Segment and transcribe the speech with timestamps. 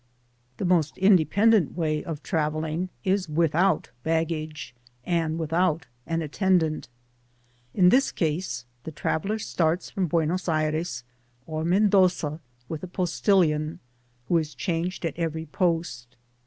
[0.57, 4.73] The most independent way of travelling is with^ out baggage,
[5.05, 6.89] and without an attendant.
[7.75, 11.03] In this case, the traveller starts from Buenos Aires
[11.45, 13.79] or Men doza with a postilion,
[14.27, 16.15] who is changed at every post.